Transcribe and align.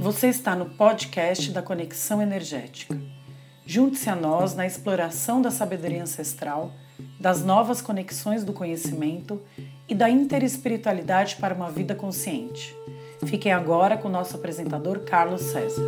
Você 0.00 0.26
está 0.28 0.56
no 0.56 0.66
podcast 0.66 1.52
da 1.52 1.62
Conexão 1.62 2.20
Energética. 2.20 3.00
Junte-se 3.64 4.10
a 4.10 4.16
nós 4.16 4.54
na 4.54 4.66
exploração 4.66 5.40
da 5.40 5.50
sabedoria 5.50 6.02
ancestral, 6.02 6.72
das 7.20 7.44
novas 7.44 7.80
conexões 7.80 8.42
do 8.42 8.52
conhecimento 8.52 9.40
e 9.88 9.94
da 9.94 10.10
interespiritualidade 10.10 11.36
para 11.36 11.54
uma 11.54 11.70
vida 11.70 11.94
consciente. 11.94 12.74
Fiquem 13.26 13.52
agora 13.52 13.96
com 13.96 14.08
o 14.08 14.10
nosso 14.10 14.36
apresentador 14.36 15.00
Carlos 15.00 15.42
César. 15.42 15.82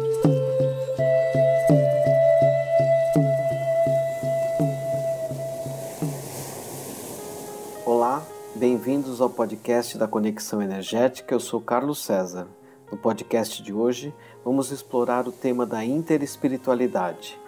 Ao 9.22 9.30
podcast 9.30 9.96
da 9.96 10.08
Conexão 10.08 10.60
Energética. 10.60 11.32
Eu 11.32 11.38
sou 11.38 11.60
Carlos 11.60 12.04
César. 12.04 12.48
No 12.90 12.98
podcast 12.98 13.62
de 13.62 13.72
hoje, 13.72 14.12
vamos 14.44 14.72
explorar 14.72 15.28
o 15.28 15.32
tema 15.32 15.64
da 15.64 15.84
interespiritualidade. 15.84 17.38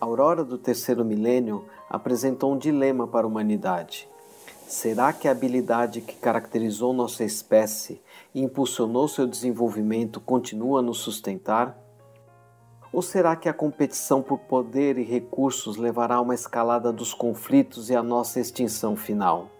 A 0.00 0.04
aurora 0.04 0.44
do 0.44 0.56
terceiro 0.56 1.04
milênio 1.04 1.64
apresentou 1.90 2.52
um 2.52 2.58
dilema 2.58 3.08
para 3.08 3.26
a 3.26 3.28
humanidade. 3.28 4.08
Será 4.68 5.12
que 5.12 5.26
a 5.26 5.32
habilidade 5.32 6.00
que 6.00 6.14
caracterizou 6.14 6.92
nossa 6.92 7.24
espécie 7.24 8.00
e 8.32 8.40
impulsionou 8.40 9.08
seu 9.08 9.26
desenvolvimento 9.26 10.20
continua 10.20 10.78
a 10.78 10.82
nos 10.82 10.98
sustentar? 10.98 11.76
Ou 12.92 13.02
será 13.02 13.34
que 13.34 13.48
a 13.48 13.52
competição 13.52 14.22
por 14.22 14.38
poder 14.38 14.96
e 14.96 15.02
recursos 15.02 15.76
levará 15.76 16.16
a 16.16 16.20
uma 16.20 16.34
escalada 16.34 16.92
dos 16.92 17.12
conflitos 17.12 17.90
e 17.90 17.96
a 17.96 18.02
nossa 18.02 18.38
extinção 18.38 18.94
final? 18.94 19.55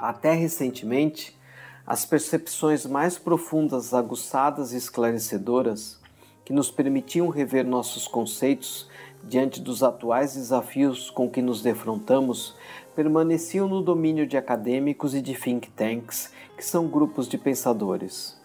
Até 0.00 0.32
recentemente, 0.32 1.38
as 1.86 2.06
percepções 2.06 2.86
mais 2.86 3.18
profundas, 3.18 3.92
aguçadas 3.92 4.72
e 4.72 4.78
esclarecedoras 4.78 6.00
que 6.42 6.54
nos 6.54 6.70
permitiam 6.70 7.28
rever 7.28 7.66
nossos 7.66 8.08
conceitos 8.08 8.88
diante 9.22 9.60
dos 9.60 9.82
atuais 9.82 10.34
desafios 10.34 11.10
com 11.10 11.28
que 11.28 11.42
nos 11.42 11.60
defrontamos 11.60 12.56
permaneciam 12.96 13.68
no 13.68 13.82
domínio 13.82 14.26
de 14.26 14.38
acadêmicos 14.38 15.14
e 15.14 15.20
de 15.20 15.34
think 15.34 15.70
tanks, 15.72 16.32
que 16.56 16.64
são 16.64 16.88
grupos 16.88 17.28
de 17.28 17.36
pensadores. 17.36 18.40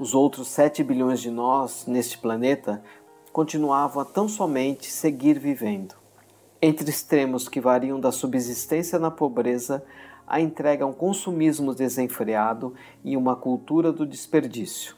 Os 0.00 0.14
outros 0.14 0.48
7 0.48 0.82
bilhões 0.82 1.20
de 1.20 1.30
nós 1.30 1.86
neste 1.86 2.18
planeta 2.18 2.82
continuavam 3.32 4.02
a 4.02 4.04
tão 4.04 4.28
somente 4.28 4.90
seguir 4.90 5.38
vivendo, 5.38 5.94
entre 6.62 6.90
extremos 6.90 7.48
que 7.48 7.60
variam 7.60 7.98
da 7.98 8.12
subsistência 8.12 8.98
na 8.98 9.10
pobreza 9.10 9.82
a 10.26 10.40
entrega 10.40 10.84
a 10.84 10.86
um 10.86 10.92
consumismo 10.92 11.74
desenfreado 11.74 12.74
e 13.02 13.16
uma 13.16 13.34
cultura 13.34 13.90
do 13.90 14.06
desperdício. 14.06 14.94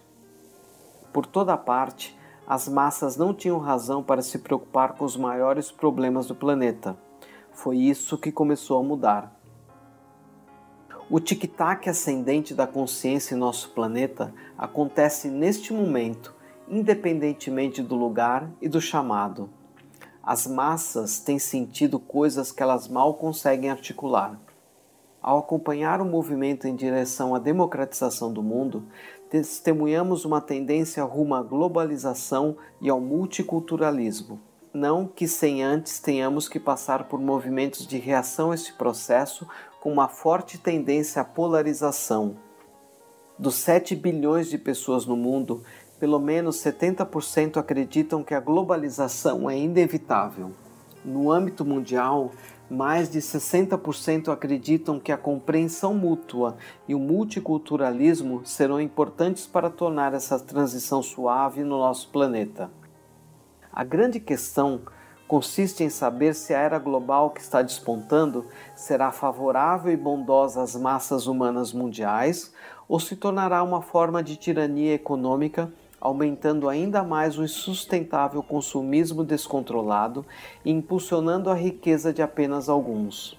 Por 1.12 1.24
toda 1.24 1.56
parte, 1.56 2.18
as 2.46 2.68
massas 2.68 3.16
não 3.16 3.32
tinham 3.32 3.58
razão 3.58 4.02
para 4.02 4.20
se 4.20 4.38
preocupar 4.38 4.94
com 4.94 5.04
os 5.04 5.16
maiores 5.16 5.70
problemas 5.70 6.26
do 6.26 6.34
planeta. 6.34 6.98
Foi 7.52 7.78
isso 7.78 8.18
que 8.18 8.32
começou 8.32 8.78
a 8.78 8.82
mudar. 8.82 9.34
O 11.08 11.20
tic-tac 11.20 11.88
ascendente 11.88 12.54
da 12.54 12.66
consciência 12.66 13.34
em 13.34 13.38
nosso 13.38 13.70
planeta 13.70 14.34
acontece 14.58 15.28
neste 15.28 15.72
momento, 15.72 16.34
independentemente 16.68 17.82
do 17.82 17.94
lugar 17.94 18.50
e 18.60 18.68
do 18.68 18.80
chamado. 18.80 19.48
As 20.24 20.46
massas 20.46 21.18
têm 21.18 21.36
sentido 21.36 21.98
coisas 21.98 22.52
que 22.52 22.62
elas 22.62 22.86
mal 22.86 23.14
conseguem 23.14 23.70
articular. 23.70 24.38
Ao 25.20 25.38
acompanhar 25.38 26.00
o 26.00 26.04
movimento 26.04 26.68
em 26.68 26.76
direção 26.76 27.34
à 27.34 27.40
democratização 27.40 28.32
do 28.32 28.40
mundo, 28.40 28.86
testemunhamos 29.28 30.24
uma 30.24 30.40
tendência 30.40 31.02
rumo 31.02 31.34
à 31.34 31.42
globalização 31.42 32.56
e 32.80 32.88
ao 32.88 33.00
multiculturalismo. 33.00 34.40
Não 34.72 35.08
que 35.08 35.26
sem 35.26 35.60
antes 35.62 35.98
tenhamos 35.98 36.48
que 36.48 36.60
passar 36.60 37.08
por 37.08 37.20
movimentos 37.20 37.84
de 37.84 37.98
reação 37.98 38.52
a 38.52 38.54
este 38.54 38.72
processo 38.74 39.46
com 39.80 39.92
uma 39.92 40.08
forte 40.08 40.56
tendência 40.56 41.20
à 41.20 41.24
polarização. 41.24 42.36
Dos 43.42 43.56
7 43.56 43.96
bilhões 43.96 44.48
de 44.48 44.56
pessoas 44.56 45.04
no 45.04 45.16
mundo, 45.16 45.64
pelo 45.98 46.20
menos 46.20 46.62
70% 46.62 47.56
acreditam 47.56 48.22
que 48.22 48.34
a 48.34 48.38
globalização 48.38 49.50
é 49.50 49.58
inevitável. 49.58 50.52
No 51.04 51.32
âmbito 51.32 51.64
mundial, 51.64 52.30
mais 52.70 53.10
de 53.10 53.18
60% 53.18 54.32
acreditam 54.32 55.00
que 55.00 55.10
a 55.10 55.16
compreensão 55.16 55.92
mútua 55.92 56.56
e 56.86 56.94
o 56.94 57.00
multiculturalismo 57.00 58.46
serão 58.46 58.80
importantes 58.80 59.44
para 59.44 59.68
tornar 59.68 60.14
essa 60.14 60.38
transição 60.38 61.02
suave 61.02 61.64
no 61.64 61.78
nosso 61.78 62.10
planeta. 62.10 62.70
A 63.72 63.82
grande 63.82 64.20
questão 64.20 64.82
consiste 65.32 65.82
em 65.82 65.88
saber 65.88 66.34
se 66.34 66.52
a 66.52 66.58
era 66.58 66.78
global 66.78 67.30
que 67.30 67.40
está 67.40 67.62
despontando 67.62 68.44
será 68.76 69.10
favorável 69.10 69.90
e 69.90 69.96
bondosa 69.96 70.62
às 70.62 70.76
massas 70.76 71.26
humanas 71.26 71.72
mundiais 71.72 72.52
ou 72.86 73.00
se 73.00 73.16
tornará 73.16 73.62
uma 73.62 73.80
forma 73.80 74.22
de 74.22 74.36
tirania 74.36 74.92
econômica 74.92 75.72
aumentando 75.98 76.68
ainda 76.68 77.02
mais 77.02 77.38
o 77.38 77.44
insustentável 77.44 78.42
consumismo 78.42 79.24
descontrolado 79.24 80.22
e 80.66 80.70
impulsionando 80.70 81.48
a 81.48 81.54
riqueza 81.54 82.12
de 82.12 82.20
apenas 82.20 82.68
alguns. 82.68 83.38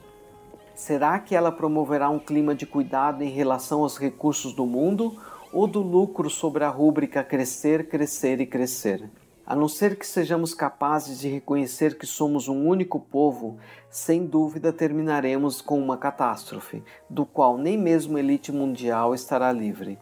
Será 0.73 1.19
que 1.19 1.35
ela 1.35 1.51
promoverá 1.51 2.09
um 2.09 2.17
clima 2.17 2.55
de 2.55 2.65
cuidado 2.65 3.23
em 3.23 3.29
relação 3.29 3.83
aos 3.83 3.99
recursos 3.99 4.51
do 4.53 4.65
mundo 4.65 5.15
ou 5.53 5.67
do 5.67 5.83
lucro 5.83 6.27
sobre 6.27 6.63
a 6.63 6.69
rúbrica 6.69 7.23
crescer, 7.23 7.87
crescer 7.87 8.41
e 8.41 8.47
crescer? 8.47 9.11
A 9.45 9.57
não 9.57 9.67
ser 9.67 9.97
que 9.97 10.07
sejamos 10.07 10.53
capazes 10.53 11.19
de 11.19 11.27
reconhecer 11.27 11.97
que 11.97 12.05
somos 12.05 12.47
um 12.47 12.65
único 12.65 12.97
povo, 12.97 13.57
sem 13.89 14.25
dúvida 14.25 14.71
terminaremos 14.71 15.61
com 15.61 15.77
uma 15.77 15.97
catástrofe, 15.97 16.81
do 17.09 17.25
qual 17.25 17.57
nem 17.57 17.77
mesmo 17.77 18.15
a 18.15 18.21
elite 18.21 18.53
mundial 18.53 19.13
estará 19.13 19.51
livre. 19.51 19.99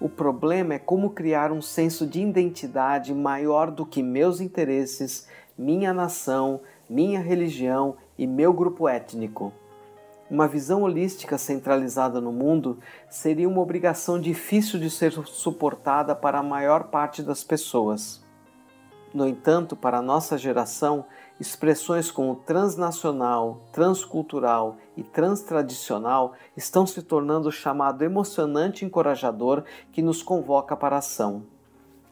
O 0.00 0.08
problema 0.08 0.74
é 0.74 0.78
como 0.78 1.10
criar 1.10 1.50
um 1.50 1.60
senso 1.60 2.06
de 2.06 2.22
identidade 2.22 3.12
maior 3.12 3.72
do 3.72 3.84
que 3.84 4.04
meus 4.04 4.40
interesses, 4.40 5.26
minha 5.58 5.92
nação, 5.92 6.60
minha 6.88 7.20
religião 7.20 7.96
e 8.16 8.24
meu 8.24 8.52
grupo 8.52 8.88
étnico. 8.88 9.52
Uma 10.30 10.46
visão 10.46 10.82
holística 10.82 11.36
centralizada 11.36 12.20
no 12.20 12.30
mundo 12.30 12.78
seria 13.10 13.48
uma 13.48 13.60
obrigação 13.60 14.20
difícil 14.20 14.78
de 14.78 14.88
ser 14.88 15.10
suportada 15.10 16.14
para 16.14 16.38
a 16.38 16.42
maior 16.42 16.84
parte 16.84 17.20
das 17.20 17.42
pessoas. 17.42 18.29
No 19.12 19.26
entanto, 19.26 19.74
para 19.74 19.98
a 19.98 20.02
nossa 20.02 20.38
geração, 20.38 21.04
expressões 21.40 22.12
como 22.12 22.36
transnacional, 22.36 23.62
transcultural 23.72 24.76
e 24.96 25.02
transtradicional 25.02 26.34
estão 26.56 26.86
se 26.86 27.02
tornando 27.02 27.48
o 27.48 27.52
chamado 27.52 28.02
emocionante 28.02 28.84
encorajador 28.84 29.64
que 29.90 30.00
nos 30.00 30.22
convoca 30.22 30.76
para 30.76 30.96
a 30.96 31.00
ação. 31.00 31.44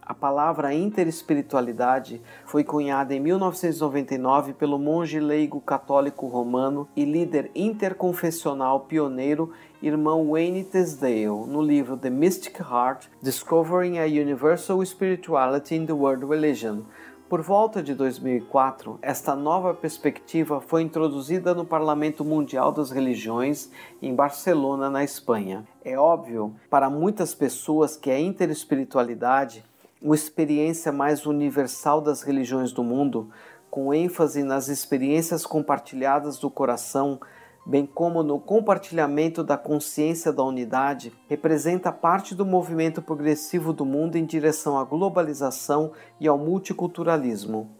A 0.08 0.14
palavra 0.14 0.72
interespiritualidade 0.72 2.22
foi 2.46 2.64
cunhada 2.64 3.14
em 3.14 3.20
1999 3.20 4.54
pelo 4.54 4.78
monge 4.78 5.20
leigo 5.20 5.60
católico 5.60 6.26
romano 6.26 6.88
e 6.96 7.04
líder 7.04 7.50
interconfessional 7.54 8.80
pioneiro 8.80 9.52
irmão 9.82 10.30
Wayne 10.30 10.64
Tisdale 10.64 11.26
no 11.46 11.60
livro 11.60 11.94
The 11.98 12.08
Mystic 12.08 12.58
Heart: 12.58 13.08
Discovering 13.20 13.98
a 13.98 14.06
Universal 14.06 14.82
Spirituality 14.86 15.74
in 15.74 15.84
the 15.84 15.92
World 15.92 16.24
Religion. 16.24 16.84
Por 17.28 17.42
volta 17.42 17.82
de 17.82 17.94
2004, 17.94 18.98
esta 19.02 19.36
nova 19.36 19.74
perspectiva 19.74 20.62
foi 20.62 20.80
introduzida 20.80 21.52
no 21.52 21.66
Parlamento 21.66 22.24
Mundial 22.24 22.72
das 22.72 22.90
Religiões 22.90 23.70
em 24.00 24.14
Barcelona, 24.14 24.88
na 24.88 25.04
Espanha. 25.04 25.68
É 25.84 25.98
óbvio 25.98 26.54
para 26.70 26.88
muitas 26.88 27.34
pessoas 27.34 27.94
que 27.94 28.10
a 28.10 28.18
interespiritualidade 28.18 29.62
uma 30.00 30.14
experiência 30.14 30.92
mais 30.92 31.26
universal 31.26 32.00
das 32.00 32.22
religiões 32.22 32.72
do 32.72 32.84
mundo, 32.84 33.30
com 33.70 33.92
ênfase 33.92 34.42
nas 34.42 34.68
experiências 34.68 35.44
compartilhadas 35.44 36.38
do 36.38 36.50
coração, 36.50 37.20
bem 37.66 37.84
como 37.84 38.22
no 38.22 38.40
compartilhamento 38.40 39.44
da 39.44 39.56
consciência 39.56 40.32
da 40.32 40.42
unidade, 40.42 41.12
representa 41.28 41.92
parte 41.92 42.34
do 42.34 42.46
movimento 42.46 43.02
progressivo 43.02 43.72
do 43.72 43.84
mundo 43.84 44.16
em 44.16 44.24
direção 44.24 44.78
à 44.78 44.84
globalização 44.84 45.92
e 46.18 46.26
ao 46.26 46.38
multiculturalismo. 46.38 47.77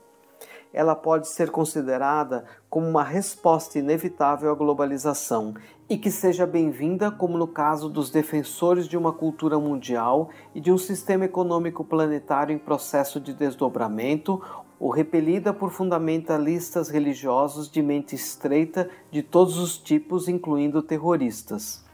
Ela 0.73 0.95
pode 0.95 1.29
ser 1.29 1.51
considerada 1.51 2.45
como 2.69 2.87
uma 2.87 3.03
resposta 3.03 3.79
inevitável 3.79 4.51
à 4.51 4.55
globalização 4.55 5.55
e 5.89 5.97
que 5.97 6.11
seja 6.11 6.47
bem-vinda, 6.47 7.11
como 7.11 7.39
no 7.39 7.49
caso 7.49 7.89
dos 7.89 8.11
defensores 8.11 8.87
de 8.87 8.97
uma 8.97 9.13
cultura 9.13 9.59
mundial 9.59 10.29
e 10.55 10.61
de 10.61 10.71
um 10.71 10.79
sistema 10.79 11.25
econômico 11.25 11.83
planetário 11.83 12.55
em 12.55 12.59
processo 12.59 13.19
de 13.19 13.33
desdobramento, 13.33 14.43
ou 14.79 14.91
repelida 14.91 15.53
por 15.53 15.71
fundamentalistas 15.71 16.89
religiosos 16.89 17.69
de 17.71 17.83
mente 17.83 18.15
estreita 18.15 18.89
de 19.11 19.23
todos 19.23 19.59
os 19.59 19.77
tipos, 19.77 20.29
incluindo 20.29 20.83
terroristas. 20.83 21.85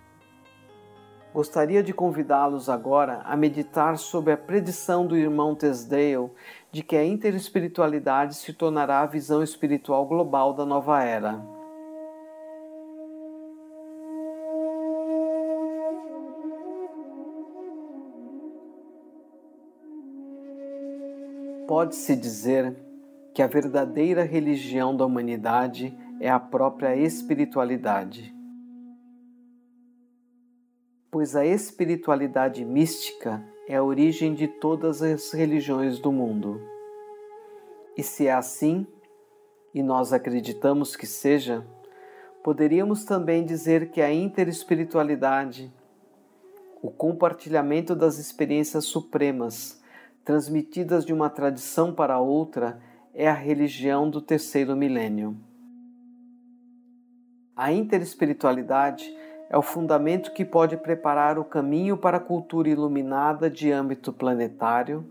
Gostaria 1.33 1.83
de 1.83 1.93
convidá-los 1.93 2.69
agora 2.69 3.23
a 3.25 3.37
meditar 3.37 3.99
sobre 3.99 4.33
a 4.33 4.37
predição 4.37 5.05
do 5.05 5.17
irmão 5.17 5.53
Tesdale 5.53 6.31
de 6.75 6.83
que 6.83 6.97
a 6.97 7.05
interespiritualidade 7.05 8.35
se 8.35 8.53
tornará 8.53 9.03
a 9.03 9.07
visão 9.07 9.45
espiritual 9.45 10.05
global 10.07 10.53
da 10.53 10.67
nova 10.67 11.05
era. 11.05 11.41
Pode-se 21.69 22.17
dizer 22.17 22.77
que 23.33 23.41
a 23.41 23.47
verdadeira 23.47 24.25
religião 24.25 24.97
da 24.97 25.07
humanidade 25.07 25.97
é 26.19 26.29
a 26.29 26.41
própria 26.41 26.97
espiritualidade. 26.97 28.35
Pois 31.09 31.37
a 31.37 31.47
espiritualidade 31.47 32.65
mística 32.65 33.54
é 33.67 33.77
a 33.77 33.83
origem 33.83 34.35
de 34.35 34.47
todas 34.47 35.03
as 35.03 35.33
religiões 35.33 35.99
do 35.99 36.13
mundo. 36.13 36.61
E 37.97 38.03
se 38.03 38.27
é 38.27 38.33
assim, 38.33 38.87
e 39.73 39.83
nós 39.83 40.13
acreditamos 40.13 40.95
que 40.95 41.07
seja, 41.07 41.67
poderíamos 42.43 43.05
também 43.05 43.45
dizer 43.45 43.91
que 43.91 44.01
a 44.01 44.13
interespiritualidade, 44.13 45.73
o 46.83 46.91
compartilhamento 46.91 47.95
das 47.95 48.19
experiências 48.19 48.85
supremas, 48.85 49.83
transmitidas 50.25 51.05
de 51.05 51.13
uma 51.13 51.31
tradição 51.31 51.95
para 51.95 52.19
outra, 52.19 52.81
é 53.15 53.29
a 53.29 53.33
religião 53.33 54.11
do 54.11 54.21
terceiro 54.21 54.77
milênio. 54.77 55.37
A 57.57 57.73
interespiritualidade 57.73 59.05
é 59.51 59.57
o 59.57 59.63
fundamento 59.63 60.33
que 60.33 60.45
pode 60.45 60.77
preparar 60.77 61.39
o 61.39 61.45
caminho 61.45 61.97
para 61.97 62.17
a 62.17 62.21
cultura 62.21 62.69
iluminada 62.69 63.51
de 63.51 63.71
âmbito 63.71 64.13
planetário 64.13 65.05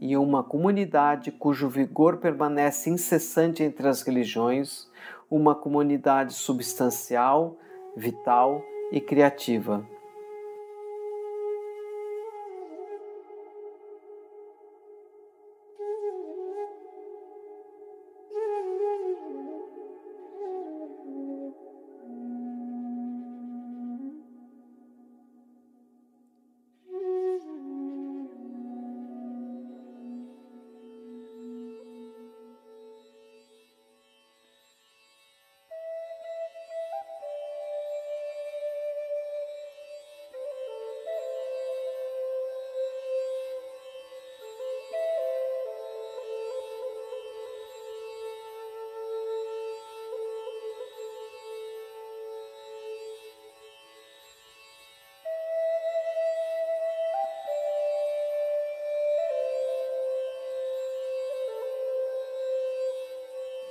e 0.00 0.16
uma 0.16 0.42
comunidade 0.42 1.30
cujo 1.30 1.68
vigor 1.68 2.16
permanece 2.16 2.90
incessante 2.90 3.62
entre 3.62 3.86
as 3.86 4.02
religiões, 4.02 4.88
uma 5.30 5.54
comunidade 5.54 6.32
substancial, 6.32 7.56
vital 7.96 8.62
e 8.90 9.00
criativa. 9.00 9.86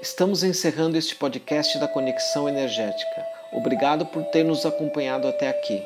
Estamos 0.01 0.43
encerrando 0.43 0.97
este 0.97 1.13
podcast 1.13 1.77
da 1.77 1.85
Conexão 1.85 2.47
Energética. 2.47 3.21
Obrigado 3.51 4.05
por 4.05 4.23
ter 4.27 4.45
nos 4.45 4.65
acompanhado 4.65 5.27
até 5.27 5.49
aqui. 5.49 5.83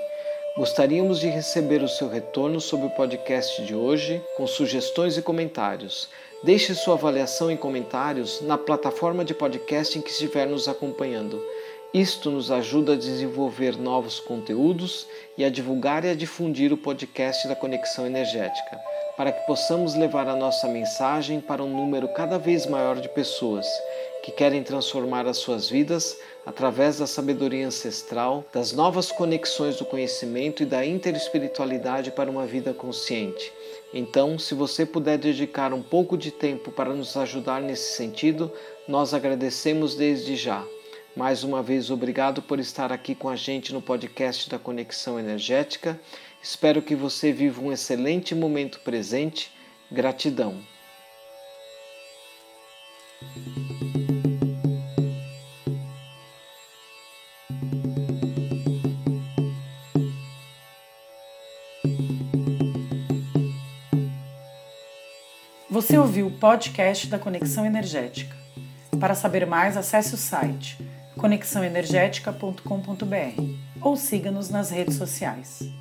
Gostaríamos 0.56 1.20
de 1.20 1.28
receber 1.30 1.82
o 1.82 1.88
seu 1.88 2.08
retorno 2.08 2.62
sobre 2.62 2.86
o 2.86 2.92
podcast 2.92 3.66
de 3.66 3.74
hoje, 3.74 4.22
com 4.38 4.46
sugestões 4.46 5.18
e 5.18 5.22
comentários. 5.24 6.08
Deixe 6.44 6.76
sua 6.76 6.94
avaliação 6.94 7.52
e 7.52 7.58
comentários 7.58 8.40
na 8.42 8.56
plataforma 8.56 9.26
de 9.26 9.34
podcast 9.34 9.98
em 9.98 10.02
que 10.04 10.12
estiver 10.12 10.46
nos 10.46 10.68
acompanhando. 10.68 11.44
Isto 11.92 12.30
nos 12.30 12.52
ajuda 12.52 12.94
a 12.94 12.98
desenvolver 12.98 13.78
novos 13.78 14.20
conteúdos 14.20 15.08
e 15.36 15.44
a 15.44 15.50
divulgar 15.50 16.06
e 16.06 16.10
a 16.10 16.16
difundir 16.16 16.72
o 16.72 16.78
podcast 16.78 17.48
da 17.48 17.56
Conexão 17.56 18.06
Energética, 18.06 18.80
para 19.16 19.32
que 19.32 19.46
possamos 19.46 19.96
levar 19.96 20.28
a 20.28 20.36
nossa 20.36 20.68
mensagem 20.68 21.40
para 21.40 21.64
um 21.64 21.70
número 21.70 22.08
cada 22.10 22.38
vez 22.38 22.66
maior 22.66 23.00
de 23.00 23.10
pessoas 23.10 23.66
que 24.24 24.32
querem 24.32 24.64
transformar 24.64 25.28
as 25.28 25.38
suas 25.38 25.70
vidas 25.70 26.18
através 26.46 26.98
da 26.98 27.06
sabedoria 27.06 27.68
ancestral, 27.68 28.46
das 28.54 28.72
novas 28.72 29.12
conexões 29.12 29.76
do 29.78 29.86
conhecimento 29.86 30.64
e 30.64 30.66
da 30.66 30.86
interespiritualidade 30.86 32.10
para 32.12 32.32
uma 32.32 32.46
vida 32.46 32.74
consciente. 32.74 33.52
Então, 33.94 34.40
se 34.40 34.56
você 34.56 34.86
puder 34.86 35.18
dedicar 35.18 35.74
um 35.74 35.84
pouco 35.84 36.18
de 36.18 36.32
tempo 36.32 36.72
para 36.72 36.94
nos 36.94 37.16
ajudar 37.18 37.62
nesse 37.62 37.96
sentido, 37.96 38.52
nós 38.88 39.14
agradecemos 39.14 39.96
desde 39.96 40.36
já. 40.38 40.66
Mais 41.16 41.44
uma 41.44 41.62
vez, 41.62 41.92
obrigado 41.92 42.42
por 42.42 42.60
estar 42.60 42.92
aqui 42.92 43.14
com 43.14 43.30
a 43.30 43.36
gente 43.36 43.72
no 43.72 43.82
podcast 43.82 44.50
da 44.50 44.58
Conexão 44.58 45.20
Energética. 45.20 46.00
Espero 46.44 46.82
que 46.82 46.94
você 46.94 47.32
viva 47.32 47.62
um 47.62 47.72
excelente 47.72 48.36
momento 48.36 48.82
presente. 48.82 49.50
Gratidão. 49.90 50.62
Você 65.70 65.98
ouviu 65.98 66.28
o 66.28 66.32
podcast 66.32 67.08
da 67.08 67.18
Conexão 67.18 67.66
Energética. 67.66 68.36
Para 69.00 69.16
saber 69.16 69.48
mais, 69.48 69.78
acesse 69.78 70.14
o 70.14 70.18
site 70.18 70.78
conexãoenergética.com.br 71.18 73.42
ou 73.82 73.96
siga-nos 73.96 74.50
nas 74.50 74.72
redes 74.72 74.96
sociais. 74.96 75.72